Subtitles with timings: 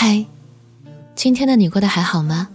[0.00, 0.24] 嗨，
[1.16, 2.48] 今天的你过得还好吗？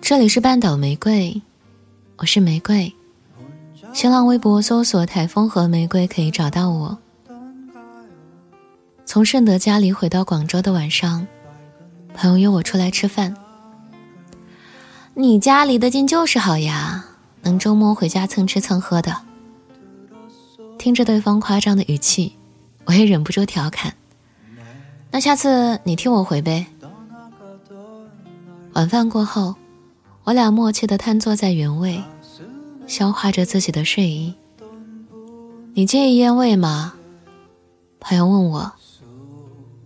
[0.00, 1.42] 这里是半岛玫瑰，
[2.16, 2.94] 我是玫瑰。
[3.92, 6.96] 新浪微博搜索“台风和玫瑰”可以找到我。
[9.04, 11.26] 从顺德家里回到广州的晚上，
[12.14, 13.36] 朋友约我出来吃饭。
[15.14, 17.04] 你家离得近就是好呀，
[17.42, 19.22] 能周末回家蹭吃蹭喝的。
[20.78, 22.36] 听着对方夸张的语气，
[22.84, 23.92] 我也忍不住调侃。
[25.10, 26.66] 那下次你替我回呗。
[28.74, 29.54] 晚饭过后，
[30.24, 32.02] 我俩默契地瘫坐在原位，
[32.86, 34.34] 消化着自己的睡意。
[35.74, 36.94] 你介意烟味吗？
[38.00, 38.72] 朋友问我。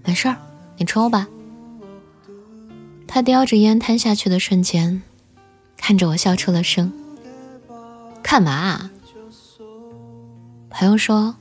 [0.04, 0.36] 没事儿，
[0.76, 1.28] 你抽吧。
[3.06, 5.02] 他叼着烟摊下去的瞬间，
[5.76, 6.92] 看着我笑出了声。
[8.22, 8.90] 干嘛？
[10.68, 11.36] 朋友说。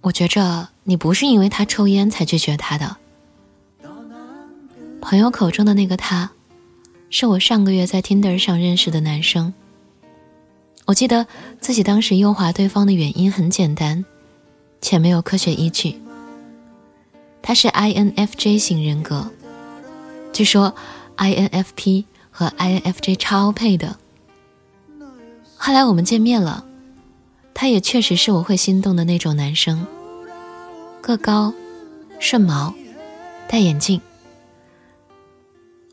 [0.00, 2.96] 我觉着你不是因为他抽烟才拒绝他的。
[5.02, 6.30] 朋友口中的那个他，
[7.10, 9.52] 是我上个月在 Tinder 上认识的男生。
[10.86, 11.26] 我记得
[11.60, 14.02] 自己当时右滑对方的原因很简单，
[14.80, 16.00] 且没有科学依据。
[17.42, 19.30] 他是 INFJ 型人格，
[20.32, 20.74] 据说
[21.18, 23.98] INFP 和 INFJ 超配的。
[25.58, 26.64] 后来我们见面了。
[27.52, 29.84] 他也确实是我会心动的那种男生，
[31.08, 31.54] 个高，
[32.20, 32.74] 顺毛，
[33.48, 33.98] 戴眼镜，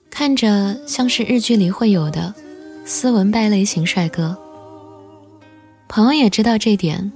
[0.09, 2.35] 看着像是日剧里会有的
[2.83, 4.37] 斯文败类型帅哥。
[5.87, 7.13] 朋友也知道这点，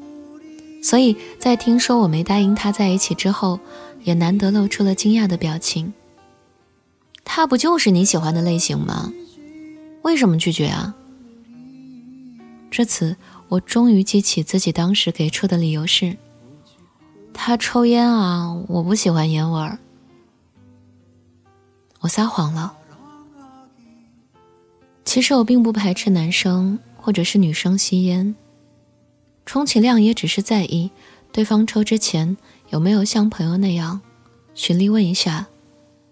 [0.82, 3.60] 所以在听说我没答应他在一起之后，
[4.06, 5.94] 也难得露出了惊讶的表情。
[7.26, 9.12] 他不就是你喜欢的类型吗？
[10.04, 10.96] 为什么拒绝啊？
[12.72, 13.18] 这次。
[13.50, 16.16] 我终于记起自己当时给出的理由是：
[17.42, 19.80] 他抽烟啊，我不喜欢烟味儿。
[22.02, 22.76] 我撒谎了。
[25.06, 28.36] 其实我并不排斥男生或者是女生吸烟，
[29.46, 30.92] 充其量也只是在意
[31.32, 32.36] 对方抽之前
[32.72, 34.02] 有没有像朋友那样
[34.54, 35.48] 循例问一下：“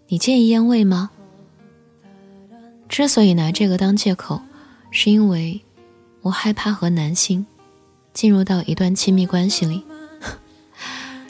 [0.08, 1.12] 你介意烟味吗？”
[2.88, 4.42] 之所以拿这个当借口，
[4.92, 5.62] 是因为。
[6.22, 7.46] 我害怕和男性
[8.14, 9.82] 进入到一段亲密关系里，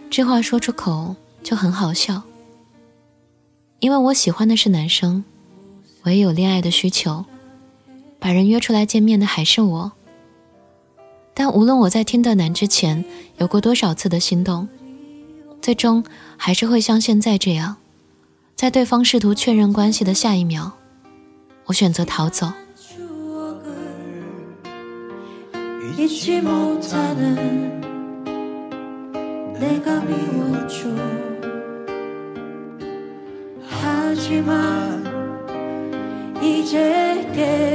[0.10, 2.24] 这话说出口就很好笑，
[3.80, 5.24] 因为我喜欢的是男生，
[6.04, 7.24] 我也有恋爱的需求，
[8.18, 9.92] 把人约出来见面的还是我。
[11.36, 13.06] 但无论我在听到男之前
[13.38, 14.68] 有过多少次的心动，
[15.62, 16.04] 最终
[16.36, 17.76] 还是会像现在这样，
[18.56, 20.72] 在对方试图确认关系的下一秒，
[21.66, 22.52] 我选择逃走。
[29.60, 30.94] 내가 미웠죠
[33.68, 35.04] 하지만
[36.42, 37.67] 이제 깨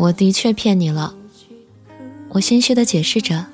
[0.00, 1.14] 我的确骗你了，
[2.30, 3.44] 我心虚的解释着。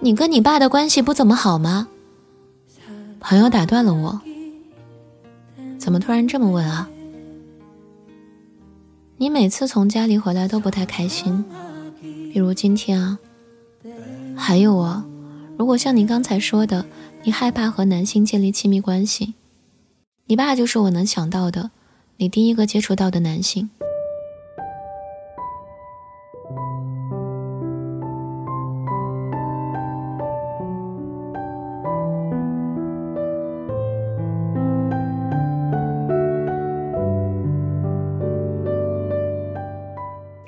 [0.00, 1.88] 你跟你爸的关系不怎么好吗？
[3.18, 4.20] 朋友打断了我。
[5.78, 6.86] 怎么突然这么问啊？
[9.16, 11.42] 你每次从家里回来都不太开心，
[12.30, 13.18] 比如今天啊。
[14.36, 15.06] 还有啊，
[15.56, 16.84] 如果像你刚才说的，
[17.22, 19.32] 你害怕和男性建立亲密关系。
[20.26, 21.70] 你爸就是我能想到的，
[22.18, 23.70] 你第一个接触到的男性。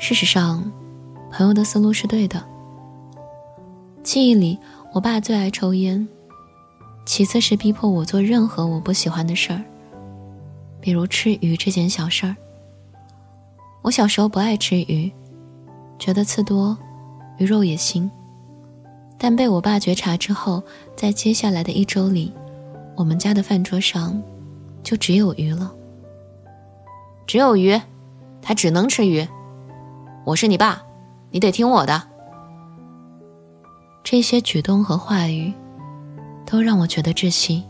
[0.07, 0.63] 事实上，
[1.33, 2.45] 朋友的思路是对的。
[4.03, 4.59] 记忆里，
[4.93, 6.07] 我爸最爱抽烟。
[7.07, 9.63] 其次是逼迫我做任何我不喜欢的事儿，
[10.79, 12.37] 比如吃鱼这件小事儿。
[13.81, 15.11] 我小时候不爱吃鱼，
[15.99, 16.77] 觉得刺多，
[17.39, 18.07] 鱼肉也腥。
[19.17, 20.63] 但被我爸觉察之后，
[20.95, 22.31] 在接下来的一周里，
[22.95, 24.23] 我们家的饭桌上
[24.83, 25.75] 就只有鱼了。
[27.27, 27.81] 只有鱼，
[28.43, 29.27] 他只能吃鱼。
[30.25, 30.83] 我是你爸，
[31.31, 32.03] 你得听我的。
[34.03, 35.53] 这些举动和话语，
[36.47, 37.63] 都让我觉得窒息。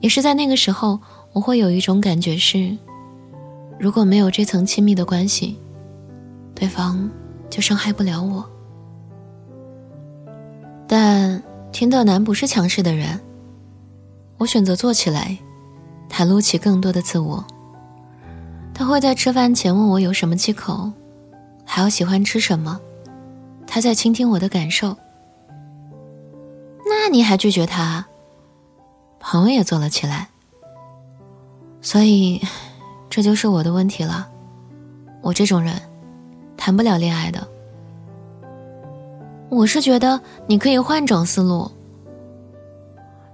[0.00, 0.98] 也是在那个时候，
[1.34, 2.74] 我会有一种感觉是，
[3.78, 5.58] 如果没有这层亲密的关系，
[6.54, 7.10] 对方
[7.50, 8.42] 就伤害不了我。
[10.88, 11.42] 但
[11.72, 13.20] 听的男不是强势的人，
[14.38, 15.36] 我选择做起来，
[16.08, 17.44] 袒露起更多的自我。
[18.80, 20.90] 他会在吃饭前问我有什么忌口，
[21.66, 22.80] 还有喜欢吃什么。
[23.66, 24.96] 他在倾听我的感受。
[26.86, 28.02] 那你还拒绝他？
[29.18, 30.26] 朋友也坐了起来。
[31.82, 32.40] 所以，
[33.10, 34.26] 这就是我的问题了。
[35.20, 35.78] 我这种人，
[36.56, 37.46] 谈不了恋爱的。
[39.50, 41.70] 我是觉得你可以换种思路。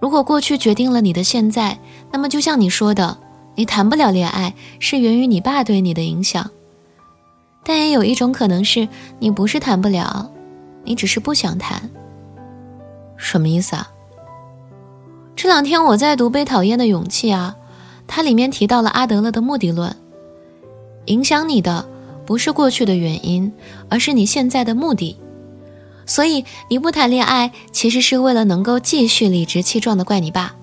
[0.00, 1.78] 如果过去决定了你的现在，
[2.10, 3.16] 那么就像你说的，
[3.56, 6.50] 你谈不了恋爱是源于你爸对你的影响。
[7.64, 8.88] 但也有一种可能是
[9.19, 10.31] 你不是谈不了，
[10.85, 11.91] 你只是不想谈。
[13.17, 13.91] 什么意思啊？
[15.35, 17.56] 这两天我在读《被讨厌的勇气》啊，
[18.06, 19.94] 它里面提到了阿德勒的目的论。
[21.06, 21.88] 影响你的
[22.25, 23.53] 不是过去的原因，
[23.88, 25.17] 而是你现在的目的。
[26.05, 30.55] 所以你不谈恋爱，其实是为了能够继续理直气壮的怪你爸，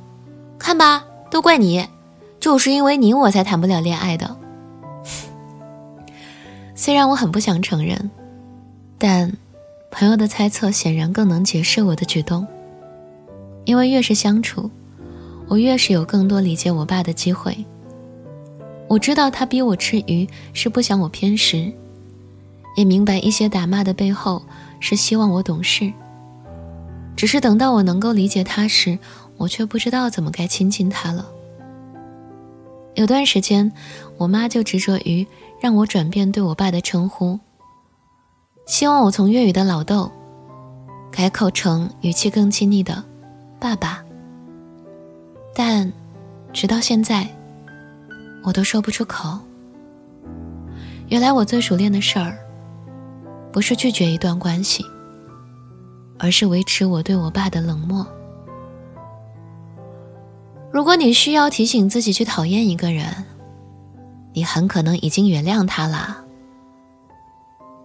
[0.57, 1.85] 看吧，都怪你，
[2.43, 4.35] 就是因为你我才谈不了恋爱的。
[6.75, 8.11] 虽然我很不想承认，
[8.97, 9.31] 但
[9.89, 12.45] 朋友的猜测显然更能解释我的举动。
[13.63, 14.69] 因为越是相处，
[15.47, 17.57] 我越是有更多理解我爸的机会。
[18.89, 21.71] 我知道他逼我吃鱼是不想我偏食，
[22.75, 24.43] 也明白一些打骂的背后。
[24.81, 25.93] 是希望我懂事，
[27.15, 28.99] 只是等到我能够理解他时，
[29.37, 31.25] 我却不知道怎么该亲近他了。
[32.95, 33.71] 有段时间，
[34.17, 35.25] 我妈就执着于
[35.61, 37.39] 让我转变对我爸的称呼，
[38.65, 40.11] 希望我从粤语的老豆
[41.11, 43.03] 改口成语气更亲昵的
[43.59, 44.03] 爸爸。
[45.55, 45.91] 但
[46.51, 47.27] 直到现在，
[48.43, 49.39] 我都说不出口。
[51.07, 52.37] 原来我最熟练的事儿。
[53.51, 54.83] 不是拒绝一段关系，
[56.17, 58.03] 而是维持我对我爸的冷漠。
[60.73, 63.05] 如果你需要提醒自己去讨厌一个人，
[64.33, 66.17] 你很可能已经原谅他了。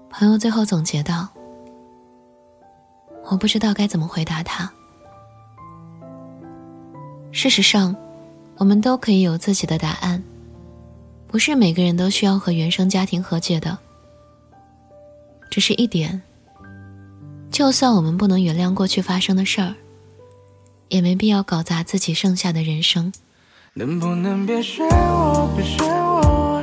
[0.08, 1.28] 朋友最后总结道
[3.28, 4.72] ：“我不知道该怎么回答他。
[7.30, 7.94] 事实上，
[8.56, 10.24] 我们都可以有自己的答案，
[11.26, 13.76] 不是每个人都需要和原生家庭和解的。”
[15.50, 16.22] 只是一点，
[17.50, 19.74] 就算我们不能原谅过去发生的事儿，
[20.88, 23.12] 也没必要搞砸自己剩下的人生。
[23.74, 26.62] 能不能别选我，别选我？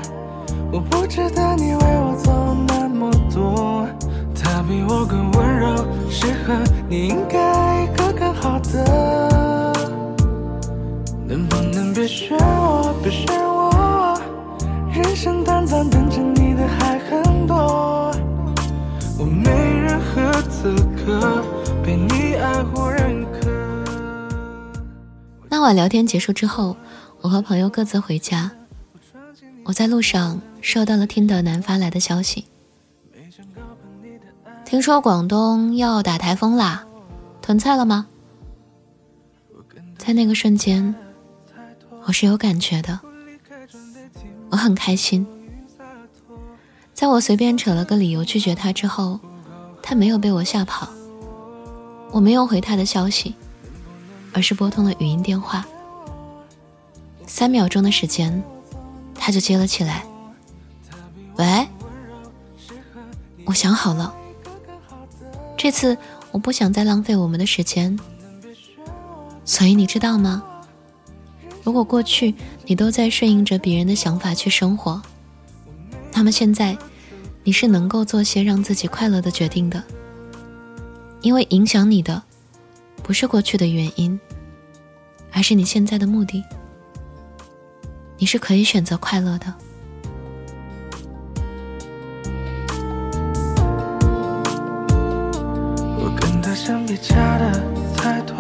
[0.72, 3.88] 我不值得你为我做那么多。
[4.34, 6.54] 他比我更温柔，适合
[6.90, 9.74] 你，应该一个更好的。
[11.28, 14.20] 能不能别选我，别选我？
[14.94, 18.12] 人生短暂，等着你的还很多。
[19.18, 20.76] 我没任何资
[21.06, 21.44] 格
[21.84, 23.05] 被你爱或认可。
[25.56, 26.76] 那晚聊天结束之后，
[27.22, 28.52] 我和朋友各自回家。
[29.64, 32.44] 我在路上收到了听的男发来的消息，
[34.66, 36.86] 听说广东要打台风啦，
[37.42, 38.06] 囤菜了吗？
[39.98, 40.94] 在那个瞬间，
[42.04, 43.00] 我是有感觉的，
[44.50, 45.26] 我很开心。
[46.94, 49.22] 在我随便扯了个理由拒绝他之后，
[49.82, 50.90] 他没有被我吓跑。
[52.12, 53.34] 我没有回他的消息，
[54.36, 55.66] 而是拨通了语音电话。
[57.26, 58.44] 三秒钟的时间，
[59.16, 60.06] 他就接了起来。
[61.38, 61.66] 喂，
[63.46, 64.14] 我想好了，
[65.56, 65.98] 这次
[66.32, 67.98] 我不想再浪费我们的时间。
[69.46, 70.44] 所以你知道吗？
[71.64, 75.02] 如果过去你都在顺应着别人的想法去生活。
[76.14, 76.78] 那么现在，
[77.44, 79.82] 你是能够做些让自己快乐的决定的，
[81.22, 82.22] 因为影响你的，
[83.02, 84.20] 不是过去的原因，
[85.36, 86.42] 而是你现在的目的。
[88.18, 89.54] 你是可以选择快乐的。
[96.00, 97.52] 我跟他相比差的
[97.98, 98.38] 太多，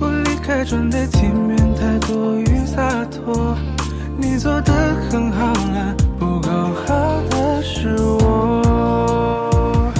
[0.00, 3.56] 我离开准备体面太多与洒脱，
[4.18, 4.72] 你做的
[5.08, 5.94] 很好了。
[6.18, 6.50] 不够
[6.84, 9.92] 好的是我，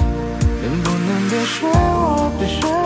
[0.61, 2.76] 能不能别选我，别选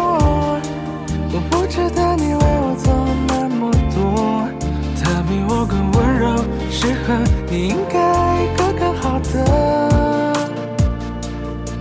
[7.51, 10.31] 你，应该一个更好的。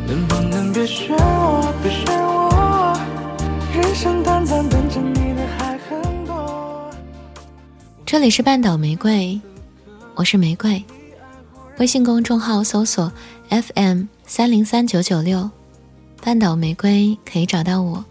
[0.04, 2.98] 能不能别选我，别选我？
[3.72, 6.90] 人生短暂，等着你的还很多。
[8.04, 9.40] 这里是半岛玫瑰，
[10.16, 10.84] 我是玫瑰。
[11.78, 13.12] 微信公众号搜索
[13.48, 15.48] FM 三零三九九六，
[16.20, 18.04] 半岛玫瑰可以找到我。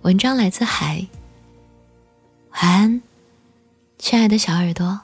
[0.00, 1.06] 文章来自海，
[2.62, 3.02] 晚安，
[3.98, 4.98] 亲爱的小耳朵。